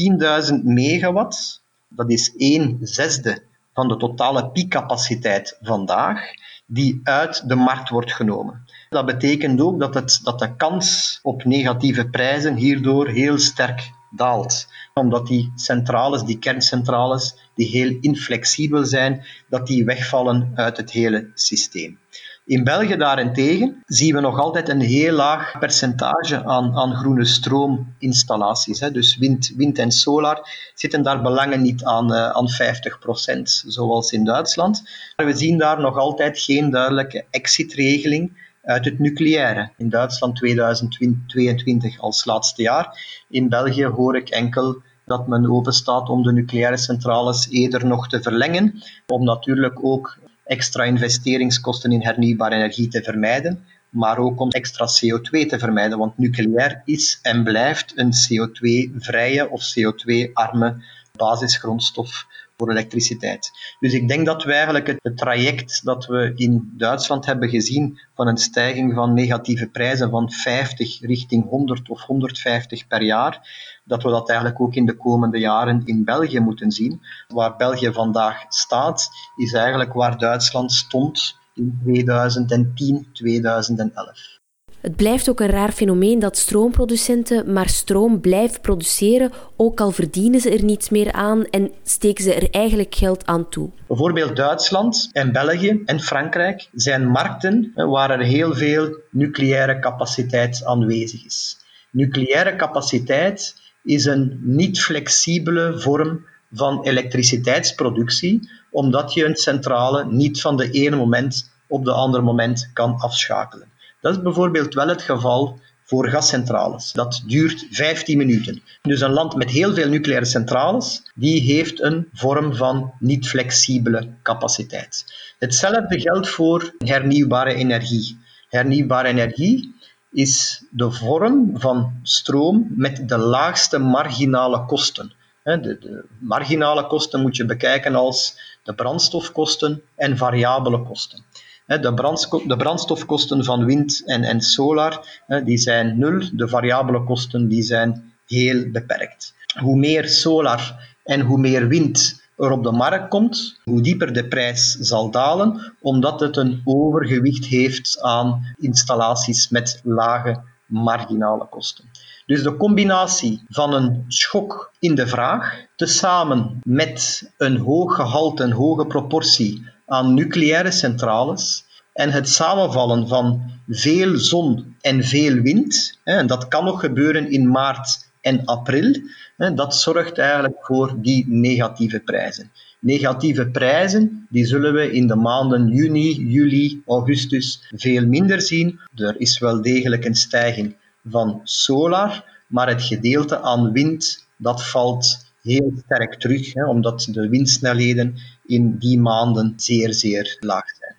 10.000 0.50 0.54
megawatt, 0.62 1.62
dat 1.88 2.10
is 2.10 2.34
1 2.36 2.78
zesde 2.80 3.42
van 3.72 3.88
de 3.88 3.96
totale 3.96 4.50
piekcapaciteit 4.50 5.58
vandaag, 5.62 6.20
die 6.66 7.00
uit 7.02 7.48
de 7.48 7.54
markt 7.54 7.88
wordt 7.88 8.12
genomen. 8.12 8.64
Dat 8.88 9.06
betekent 9.06 9.60
ook 9.60 9.80
dat, 9.80 9.94
het, 9.94 10.20
dat 10.22 10.38
de 10.38 10.56
kans 10.56 11.18
op 11.22 11.44
negatieve 11.44 12.08
prijzen 12.08 12.56
hierdoor 12.56 13.08
heel 13.08 13.38
sterk 13.38 13.90
daalt. 14.10 14.66
Omdat 14.94 15.26
die 15.26 15.52
centrales, 15.54 16.22
die 16.22 16.38
kerncentrales, 16.38 17.50
die 17.54 17.68
heel 17.68 17.96
inflexibel 18.00 18.84
zijn, 18.84 19.24
dat 19.48 19.66
die 19.66 19.84
wegvallen 19.84 20.52
uit 20.54 20.76
het 20.76 20.90
hele 20.90 21.30
systeem. 21.34 21.98
In 22.46 22.64
België 22.64 22.96
daarentegen 22.96 23.82
zien 23.86 24.14
we 24.14 24.20
nog 24.20 24.38
altijd 24.38 24.68
een 24.68 24.80
heel 24.80 25.12
laag 25.12 25.58
percentage 25.58 26.44
aan, 26.44 26.76
aan 26.76 26.94
groene 26.94 27.24
stroominstallaties. 27.24 28.80
Hè. 28.80 28.90
Dus 28.90 29.16
wind, 29.16 29.52
wind 29.56 29.78
en 29.78 29.90
solar 29.90 30.48
zitten 30.74 31.02
daar 31.02 31.22
belangen 31.22 31.62
niet 31.62 31.84
aan, 31.84 32.12
uh, 32.12 32.30
aan 32.30 32.48
50%, 32.48 33.64
zoals 33.66 34.12
in 34.12 34.24
Duitsland. 34.24 34.82
Maar 35.16 35.26
we 35.26 35.36
zien 35.36 35.58
daar 35.58 35.80
nog 35.80 35.96
altijd 35.96 36.38
geen 36.40 36.70
duidelijke 36.70 37.24
exitregeling 37.30 38.52
uit 38.62 38.84
het 38.84 38.98
nucleaire. 38.98 39.70
In 39.76 39.88
Duitsland 39.88 40.36
2022 40.36 42.00
als 42.00 42.24
laatste 42.24 42.62
jaar. 42.62 42.98
In 43.28 43.48
België 43.48 43.86
hoor 43.86 44.16
ik 44.16 44.28
enkel 44.28 44.82
dat 45.06 45.26
men 45.26 45.50
openstaat 45.50 46.08
om 46.08 46.22
de 46.22 46.32
nucleaire 46.32 46.76
centrales 46.76 47.48
eerder 47.50 47.86
nog 47.86 48.08
te 48.08 48.22
verlengen, 48.22 48.82
om 49.06 49.24
natuurlijk 49.24 49.84
ook 49.84 50.18
extra 50.44 50.84
investeringskosten 50.84 51.92
in 51.92 52.02
hernieuwbare 52.02 52.54
energie 52.54 52.88
te 52.88 53.02
vermijden, 53.02 53.64
maar 53.88 54.18
ook 54.18 54.40
om 54.40 54.50
extra 54.50 54.86
CO2 54.86 55.46
te 55.46 55.58
vermijden, 55.58 55.98
want 55.98 56.18
nucleair 56.18 56.82
is 56.84 57.18
en 57.22 57.44
blijft 57.44 57.92
een 57.98 58.12
CO2-vrije 58.12 59.50
of 59.50 59.62
CO2-arme 59.62 60.76
basisgrondstof 61.16 62.26
elektriciteit. 62.70 63.50
Dus 63.80 63.92
ik 63.92 64.08
denk 64.08 64.26
dat 64.26 64.44
we 64.44 64.52
eigenlijk 64.52 64.86
het, 64.86 65.16
traject 65.16 65.84
dat 65.84 66.06
we 66.06 66.32
in 66.34 66.72
Duitsland 66.76 67.26
hebben 67.26 67.48
gezien 67.48 67.98
van 68.14 68.26
een 68.26 68.36
stijging 68.36 68.94
van 68.94 69.14
negatieve 69.14 69.68
prijzen 69.68 70.10
van 70.10 70.30
50 70.30 71.00
richting 71.00 71.48
100 71.48 71.88
of 71.88 72.02
150 72.02 72.86
per 72.86 73.02
jaar, 73.02 73.48
dat 73.84 74.02
we 74.02 74.10
dat 74.10 74.28
eigenlijk 74.28 74.60
ook 74.60 74.74
in 74.74 74.86
de 74.86 74.96
komende 74.96 75.38
jaren 75.38 75.82
in 75.84 76.04
België 76.04 76.40
moeten 76.40 76.70
zien. 76.70 77.00
Waar 77.28 77.56
België 77.56 77.92
vandaag 77.92 78.44
staat, 78.48 79.08
is 79.36 79.52
eigenlijk 79.52 79.92
waar 79.92 80.18
Duitsland 80.18 80.72
stond 80.72 81.36
in 81.54 81.80
2010, 81.84 83.06
2011. 83.12 84.42
Het 84.84 84.96
blijft 84.96 85.28
ook 85.28 85.40
een 85.40 85.48
raar 85.48 85.72
fenomeen 85.72 86.18
dat 86.18 86.36
stroomproducenten 86.36 87.52
maar 87.52 87.68
stroom 87.68 88.20
blijven 88.20 88.60
produceren, 88.60 89.32
ook 89.56 89.80
al 89.80 89.90
verdienen 89.90 90.40
ze 90.40 90.50
er 90.50 90.64
niets 90.64 90.88
meer 90.88 91.12
aan 91.12 91.44
en 91.44 91.72
steken 91.82 92.24
ze 92.24 92.34
er 92.34 92.50
eigenlijk 92.50 92.94
geld 92.94 93.26
aan 93.26 93.48
toe. 93.48 93.70
Bijvoorbeeld 93.88 94.36
Duitsland 94.36 95.08
en 95.12 95.32
België 95.32 95.82
en 95.84 96.00
Frankrijk 96.00 96.68
zijn 96.72 97.06
markten 97.06 97.72
waar 97.74 98.10
er 98.10 98.24
heel 98.24 98.54
veel 98.54 98.96
nucleaire 99.10 99.78
capaciteit 99.78 100.64
aanwezig 100.64 101.24
is. 101.24 101.56
Nucleaire 101.90 102.56
capaciteit 102.56 103.54
is 103.82 104.04
een 104.04 104.40
niet 104.42 104.80
flexibele 104.80 105.78
vorm 105.78 106.26
van 106.52 106.82
elektriciteitsproductie, 106.82 108.50
omdat 108.70 109.12
je 109.12 109.24
een 109.24 109.36
centrale 109.36 110.06
niet 110.06 110.40
van 110.40 110.56
de 110.56 110.70
ene 110.70 110.96
moment 110.96 111.52
op 111.68 111.84
de 111.84 111.92
andere 111.92 112.22
moment 112.22 112.70
kan 112.72 112.94
afschakelen. 112.98 113.72
Dat 114.04 114.16
is 114.16 114.22
bijvoorbeeld 114.22 114.74
wel 114.74 114.88
het 114.88 115.02
geval 115.02 115.60
voor 115.84 116.08
gascentrales. 116.08 116.92
Dat 116.92 117.22
duurt 117.26 117.66
15 117.70 118.18
minuten. 118.18 118.62
Dus 118.82 119.00
een 119.00 119.12
land 119.12 119.36
met 119.36 119.50
heel 119.50 119.74
veel 119.74 119.88
nucleaire 119.88 120.26
centrales, 120.26 121.10
die 121.14 121.40
heeft 121.40 121.82
een 121.82 122.08
vorm 122.12 122.54
van 122.54 122.92
niet 122.98 123.28
flexibele 123.28 124.08
capaciteit. 124.22 125.04
Hetzelfde 125.38 126.00
geldt 126.00 126.28
voor 126.28 126.74
hernieuwbare 126.78 127.54
energie. 127.54 128.18
Hernieuwbare 128.48 129.08
energie 129.08 129.74
is 130.12 130.64
de 130.70 130.90
vorm 130.90 131.50
van 131.54 131.92
stroom 132.02 132.66
met 132.76 133.08
de 133.08 133.18
laagste 133.18 133.78
marginale 133.78 134.64
kosten. 134.64 135.12
De, 135.42 135.60
de, 135.60 136.04
marginale 136.18 136.86
kosten 136.86 137.20
moet 137.20 137.36
je 137.36 137.44
bekijken 137.44 137.94
als 137.94 138.38
de 138.62 138.74
brandstofkosten 138.74 139.82
en 139.96 140.16
variabele 140.16 140.82
kosten. 140.82 141.24
De, 141.66 142.54
brandstofkosten 142.56 143.44
van 143.44 143.64
wind 143.64 144.02
en, 144.06 144.22
en 144.22 144.40
solar 144.40 145.22
die 145.44 145.58
zijn 145.58 145.98
nul, 145.98 146.22
de 146.32 146.48
variabele 146.48 147.04
kosten 147.04 147.48
die 147.48 147.62
zijn 147.62 148.12
heel 148.26 148.70
beperkt. 148.70 149.34
Hoe 149.60 149.76
meer 149.76 150.08
solar 150.08 150.94
en 151.04 151.20
hoe 151.20 151.38
meer 151.38 151.68
wind 151.68 152.22
er 152.36 152.50
op 152.50 152.62
de 152.62 152.72
markt 152.72 153.08
komt, 153.08 153.60
hoe 153.64 153.80
dieper 153.80 154.12
de 154.12 154.28
prijs 154.28 154.72
zal 154.72 155.10
dalen, 155.10 155.74
omdat 155.80 156.20
het 156.20 156.36
een 156.36 156.60
overgewicht 156.64 157.44
heeft 157.44 158.00
aan 158.02 158.54
installaties 158.58 159.48
met 159.48 159.80
lage 159.84 160.42
marginale 160.66 161.46
kosten. 161.50 161.84
Dus 162.26 162.42
de 162.42 162.56
combinatie 162.56 163.42
van 163.48 163.74
een 163.74 164.04
schok 164.08 164.72
in 164.78 164.94
de 164.94 165.06
vraag, 165.06 165.66
tezamen 165.76 166.60
met 166.62 167.30
een 167.36 167.56
hoog 167.56 167.94
gehalte, 167.94 168.42
een 168.42 168.52
hoge 168.52 168.86
proportie 168.86 169.72
aan 169.86 170.14
nucleaire 170.14 170.70
centrales 170.70 171.64
en 171.92 172.10
het 172.10 172.28
samenvallen 172.28 173.08
van 173.08 173.42
veel 173.68 174.18
zon 174.18 174.76
en 174.80 175.04
veel 175.04 175.34
wind, 175.34 175.98
en 176.04 176.26
dat 176.26 176.48
kan 176.48 176.64
nog 176.64 176.80
gebeuren 176.80 177.30
in 177.30 177.50
maart 177.50 178.12
en 178.20 178.44
april, 178.44 179.00
dat 179.36 179.76
zorgt 179.76 180.18
eigenlijk 180.18 180.66
voor 180.66 180.94
die 180.96 181.24
negatieve 181.28 182.00
prijzen. 182.00 182.50
Negatieve 182.80 183.46
prijzen 183.46 184.26
die 184.30 184.46
zullen 184.46 184.74
we 184.74 184.92
in 184.92 185.06
de 185.06 185.14
maanden 185.14 185.68
juni, 185.68 186.28
juli, 186.28 186.82
augustus 186.86 187.66
veel 187.70 188.06
minder 188.06 188.40
zien. 188.40 188.80
Er 188.94 189.20
is 189.20 189.38
wel 189.38 189.62
degelijk 189.62 190.04
een 190.04 190.14
stijging 190.14 190.76
van 191.08 191.40
solar, 191.44 192.24
maar 192.46 192.68
het 192.68 192.82
gedeelte 192.82 193.40
aan 193.40 193.72
wind 193.72 194.26
dat 194.36 194.66
valt 194.66 195.23
heel 195.44 195.72
sterk 195.84 196.20
terug, 196.20 196.54
omdat 196.54 197.08
de 197.10 197.28
windsnelheden 197.28 198.14
in 198.46 198.78
die 198.78 198.98
maanden 198.98 199.52
zeer, 199.56 199.94
zeer 199.94 200.36
laag 200.40 200.64
zijn. 200.78 200.94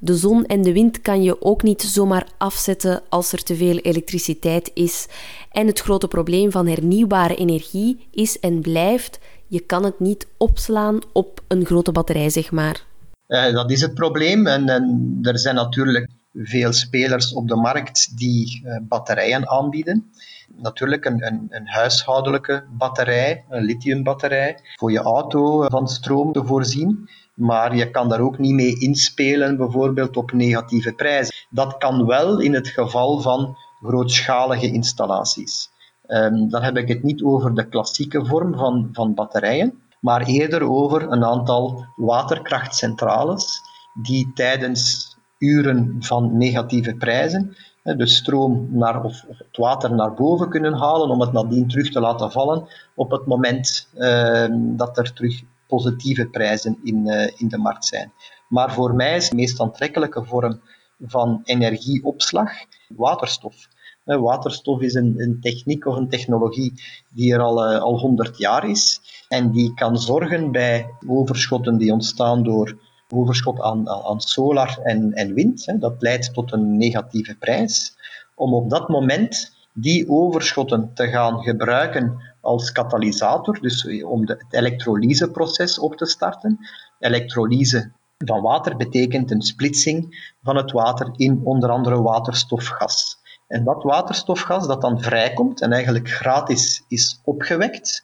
De 0.00 0.16
zon 0.16 0.46
en 0.46 0.62
de 0.62 0.72
wind 0.72 1.00
kan 1.00 1.22
je 1.22 1.42
ook 1.42 1.62
niet 1.62 1.82
zomaar 1.82 2.26
afzetten 2.38 3.02
als 3.08 3.32
er 3.32 3.42
te 3.42 3.56
veel 3.56 3.76
elektriciteit 3.76 4.70
is. 4.74 5.06
En 5.52 5.66
het 5.66 5.80
grote 5.80 6.08
probleem 6.08 6.50
van 6.50 6.66
hernieuwbare 6.66 7.34
energie 7.34 8.08
is 8.10 8.40
en 8.40 8.60
blijft: 8.60 9.18
je 9.46 9.60
kan 9.60 9.84
het 9.84 10.00
niet 10.00 10.26
opslaan 10.36 10.98
op 11.12 11.42
een 11.48 11.64
grote 11.64 11.92
batterij, 11.92 12.30
zeg 12.30 12.50
maar. 12.50 12.86
Uh, 13.28 13.52
dat 13.52 13.70
is 13.70 13.80
het 13.80 13.94
probleem. 13.94 14.46
En, 14.46 14.68
en, 14.68 15.18
er 15.22 15.38
zijn 15.38 15.54
natuurlijk 15.54 16.10
veel 16.32 16.72
spelers 16.72 17.32
op 17.32 17.48
de 17.48 17.56
markt 17.56 18.18
die 18.18 18.62
uh, 18.64 18.76
batterijen 18.88 19.48
aanbieden. 19.48 20.10
Natuurlijk 20.56 21.04
een, 21.04 21.46
een, 21.48 21.66
huishoudelijke 21.68 22.64
batterij, 22.70 23.44
een 23.48 23.62
lithiumbatterij, 23.62 24.58
voor 24.76 24.92
je 24.92 24.98
auto 24.98 25.68
van 25.68 25.88
stroom 25.88 26.32
te 26.32 26.44
voorzien 26.44 27.08
maar 27.38 27.76
je 27.76 27.90
kan 27.90 28.08
daar 28.08 28.20
ook 28.20 28.38
niet 28.38 28.54
mee 28.54 28.78
inspelen, 28.78 29.56
bijvoorbeeld 29.56 30.16
op 30.16 30.32
negatieve 30.32 30.92
prijzen. 30.92 31.34
Dat 31.50 31.76
kan 31.78 32.06
wel 32.06 32.40
in 32.40 32.54
het 32.54 32.68
geval 32.68 33.20
van 33.20 33.56
grootschalige 33.80 34.72
installaties. 34.72 35.70
Um, 36.06 36.48
dan 36.50 36.62
heb 36.62 36.76
ik 36.76 36.88
het 36.88 37.02
niet 37.02 37.22
over 37.22 37.54
de 37.54 37.68
klassieke 37.68 38.26
vorm 38.26 38.54
van, 38.54 38.88
van 38.92 39.14
batterijen, 39.14 39.82
maar 40.00 40.22
eerder 40.22 40.62
over 40.62 41.10
een 41.10 41.24
aantal 41.24 41.84
waterkrachtcentrales 41.96 43.60
die 44.02 44.30
tijdens 44.34 45.16
uren 45.38 45.96
van 45.98 46.36
negatieve 46.36 46.94
prijzen 46.94 47.56
de 47.96 48.06
stroom 48.06 48.68
naar, 48.70 49.04
of 49.04 49.24
het 49.28 49.56
water 49.56 49.94
naar 49.94 50.14
boven 50.14 50.48
kunnen 50.48 50.72
halen 50.72 51.08
om 51.08 51.20
het 51.20 51.32
nadien 51.32 51.68
terug 51.68 51.90
te 51.90 52.00
laten 52.00 52.30
vallen 52.30 52.66
op 52.94 53.10
het 53.10 53.26
moment 53.26 53.88
uh, 53.96 54.46
dat 54.50 54.98
er 54.98 55.12
terug 55.12 55.42
positieve 55.66 56.26
prijzen 56.26 56.78
in, 56.82 57.06
in 57.36 57.48
de 57.48 57.58
markt 57.58 57.84
zijn. 57.84 58.12
Maar 58.48 58.72
voor 58.72 58.94
mij 58.94 59.16
is 59.16 59.28
de 59.28 59.36
meest 59.36 59.60
aantrekkelijke 59.60 60.24
vorm 60.24 60.60
van 61.00 61.40
energieopslag 61.44 62.50
waterstof. 62.88 63.68
Waterstof 64.04 64.80
is 64.80 64.94
een, 64.94 65.14
een, 65.16 65.40
techniek 65.40 65.86
of 65.86 65.96
een 65.96 66.08
technologie 66.08 66.72
die 67.10 67.32
er 67.32 67.40
al, 67.40 67.72
uh, 67.72 67.80
al 67.80 67.98
100 67.98 68.38
jaar 68.38 68.68
is 68.68 69.00
en 69.28 69.50
die 69.50 69.74
kan 69.74 69.98
zorgen 69.98 70.52
bij 70.52 70.94
overschotten 71.06 71.78
die 71.78 71.92
ontstaan 71.92 72.42
door 72.42 72.78
overschot 73.14 73.60
aan, 73.60 73.88
aan 73.88 74.20
solar 74.20 74.78
en, 74.82 75.12
en 75.12 75.34
wind. 75.34 75.66
Hè. 75.66 75.78
Dat 75.78 75.94
leidt 75.98 76.34
tot 76.34 76.52
een 76.52 76.76
negatieve 76.76 77.36
prijs. 77.36 77.96
Om 78.34 78.54
op 78.54 78.70
dat 78.70 78.88
moment 78.88 79.56
die 79.72 80.08
overschotten 80.08 80.90
te 80.94 81.08
gaan 81.08 81.42
gebruiken 81.42 82.22
als 82.40 82.72
katalysator, 82.72 83.60
dus 83.60 84.02
om 84.02 84.26
de, 84.26 84.32
het 84.32 84.52
elektrolyseproces 84.52 85.78
op 85.78 85.96
te 85.96 86.06
starten. 86.06 86.58
Elektrolyse 86.98 87.90
van 88.16 88.42
water 88.42 88.76
betekent 88.76 89.30
een 89.30 89.42
splitsing 89.42 90.32
van 90.42 90.56
het 90.56 90.72
water 90.72 91.10
in 91.16 91.40
onder 91.44 91.70
andere 91.70 92.02
waterstofgas. 92.02 93.16
En 93.46 93.64
dat 93.64 93.82
waterstofgas 93.82 94.66
dat 94.66 94.80
dan 94.80 95.00
vrijkomt 95.00 95.60
en 95.60 95.72
eigenlijk 95.72 96.10
gratis 96.10 96.84
is 96.88 97.20
opgewekt, 97.24 98.02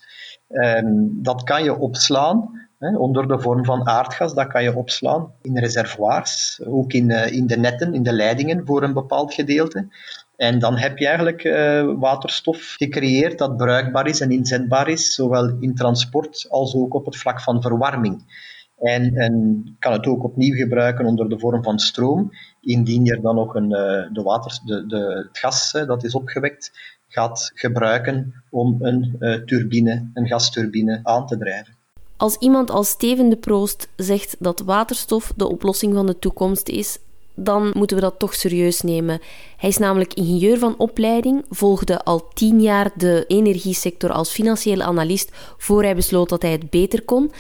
ehm, 0.49 0.93
dat 1.11 1.43
kan 1.43 1.65
je 1.65 1.79
opslaan 1.79 2.69
onder 2.93 3.29
de 3.29 3.41
vorm 3.41 3.65
van 3.65 3.87
aardgas. 3.87 4.35
Dat 4.35 4.47
kan 4.47 4.63
je 4.63 4.77
opslaan 4.77 5.33
in 5.43 5.59
reservoirs, 5.59 6.61
ook 6.67 6.93
in, 6.93 7.11
uh, 7.11 7.33
in 7.33 7.47
de 7.47 7.57
netten, 7.57 7.95
in 7.95 8.03
de 8.03 8.13
leidingen 8.13 8.67
voor 8.67 8.83
een 8.83 8.93
bepaald 8.93 9.35
gedeelte. 9.35 9.89
En 10.37 10.59
dan 10.59 10.77
heb 10.77 10.99
je 10.99 11.07
eigenlijk 11.07 11.45
uh, 11.45 11.93
waterstof 11.99 12.75
gecreëerd 12.77 13.39
dat 13.39 13.57
bruikbaar 13.57 14.07
is 14.07 14.21
en 14.21 14.31
inzetbaar 14.31 14.89
is, 14.89 15.15
zowel 15.15 15.57
in 15.61 15.75
transport 15.75 16.47
als 16.49 16.75
ook 16.75 16.95
op 16.95 17.05
het 17.05 17.17
vlak 17.17 17.41
van 17.41 17.63
verwarming. 17.63 18.43
En, 18.79 19.15
en 19.15 19.65
kan 19.79 19.93
het 19.93 20.07
ook 20.07 20.25
opnieuw 20.25 20.55
gebruiken 20.55 21.07
onder 21.07 21.29
de 21.29 21.39
vorm 21.39 21.63
van 21.63 21.79
stroom, 21.79 22.31
indien 22.61 23.05
je 23.05 23.21
dan 23.21 23.35
nog 23.35 23.55
een, 23.55 23.73
eh, 23.73 24.13
de 24.13 24.23
water, 24.23 24.61
de, 24.65 24.87
de, 24.87 25.27
het 25.29 25.39
gas 25.39 25.73
dat 25.73 26.05
is 26.05 26.15
opgewekt 26.15 26.73
gaat 27.09 27.51
gebruiken 27.55 28.45
om 28.51 28.77
een 28.81 29.17
turbine, 29.47 30.11
een 30.15 30.27
gasturbine 30.27 31.01
aan 31.03 31.27
te 31.27 31.39
drijven. 31.39 31.74
Als 32.17 32.37
iemand 32.37 32.71
als 32.71 32.89
Steven 32.89 33.29
de 33.29 33.37
Proost 33.37 33.89
zegt 33.97 34.37
dat 34.39 34.61
waterstof 34.61 35.33
de 35.37 35.49
oplossing 35.49 35.95
van 35.95 36.07
de 36.07 36.19
toekomst 36.19 36.69
is, 36.69 36.99
dan 37.35 37.71
moeten 37.75 37.97
we 37.97 38.03
dat 38.03 38.19
toch 38.19 38.35
serieus 38.35 38.81
nemen. 38.81 39.21
Hij 39.57 39.69
is 39.69 39.79
namelijk 39.79 40.15
ingenieur 40.15 40.59
van 40.59 40.75
opleiding, 40.79 41.45
volgde 41.51 42.05
al 42.05 42.29
tien 42.35 42.61
jaar 42.61 42.91
de 42.97 43.25
energiesector 43.29 44.13
als 44.13 44.31
financiële 44.31 44.83
analist 44.85 45.31
voor 45.59 45.83
hij 45.83 45.95
besloot 45.95 46.29
dat 46.29 46.43
hij 46.43 46.53
het 46.53 46.71
beter 46.71 47.03
kon. 47.03 47.33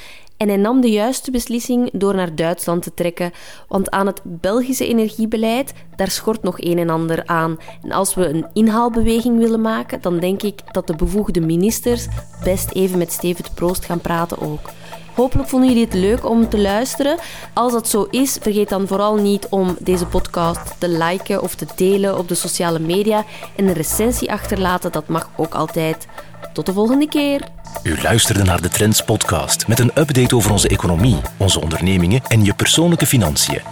En 0.45 0.51
hij 0.51 0.59
nam 0.59 0.81
de 0.81 0.91
juiste 0.91 1.31
beslissing 1.31 1.91
door 1.93 2.15
naar 2.15 2.35
Duitsland 2.35 2.83
te 2.83 2.95
trekken, 2.95 3.33
want 3.69 3.91
aan 3.91 4.07
het 4.07 4.21
Belgische 4.25 4.87
energiebeleid 4.87 5.73
daar 5.97 6.11
schort 6.11 6.43
nog 6.43 6.61
een 6.61 6.79
en 6.79 6.91
ander 6.91 7.27
aan. 7.27 7.59
En 7.83 7.93
als 7.93 8.15
we 8.15 8.29
een 8.29 8.47
inhaalbeweging 8.53 9.39
willen 9.39 9.61
maken, 9.61 10.01
dan 10.01 10.19
denk 10.19 10.43
ik 10.43 10.61
dat 10.73 10.87
de 10.87 10.97
bevoegde 10.97 11.41
ministers 11.41 12.07
best 12.43 12.71
even 12.73 12.99
met 12.99 13.13
Steven 13.13 13.45
Proost 13.55 13.85
gaan 13.85 14.01
praten 14.01 14.41
ook. 14.41 14.71
Hopelijk 15.15 15.49
vonden 15.49 15.69
jullie 15.69 15.85
het 15.85 15.95
leuk 15.95 16.29
om 16.29 16.49
te 16.49 16.59
luisteren. 16.59 17.19
Als 17.53 17.73
dat 17.73 17.89
zo 17.89 18.07
is, 18.11 18.39
vergeet 18.41 18.69
dan 18.69 18.87
vooral 18.87 19.17
niet 19.17 19.47
om 19.51 19.77
deze 19.81 20.07
podcast 20.07 20.75
te 20.79 20.89
liken 20.89 21.43
of 21.43 21.55
te 21.55 21.67
delen 21.77 22.19
op 22.19 22.29
de 22.29 22.35
sociale 22.35 22.79
media 22.79 23.25
en 23.57 23.67
een 23.67 23.75
recensie 23.75 24.33
achterlaten. 24.33 24.93
Dat 24.93 25.09
mag 25.09 25.31
ook 25.37 25.55
altijd. 25.55 26.07
Tot 26.53 26.67
de 26.67 26.73
volgende 26.73 27.09
keer. 27.09 27.41
U 27.83 28.03
luisterde 28.03 28.43
naar 28.43 28.63
de 28.63 28.69
Trends 28.69 29.05
podcast 29.05 29.69
met 29.69 29.79
een 29.79 29.91
update 29.95 30.37
over 30.37 30.51
onze 30.51 30.69
economie, 30.69 31.21
onze 31.37 31.61
ondernemingen 31.61 32.23
en 32.29 32.45
je 32.45 32.55
persoonlijke 32.55 33.07
financiën. 33.07 33.63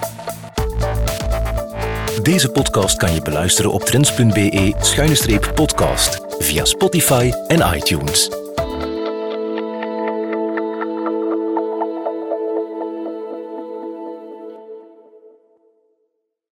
Deze 2.23 2.49
podcast 2.49 2.97
kan 2.97 3.15
je 3.15 3.23
beluisteren 3.23 3.73
op 3.73 3.85
trends.be-podcast 3.85 6.21
via 6.39 6.65
Spotify 6.65 7.33
en 7.47 7.75
iTunes. 7.75 8.42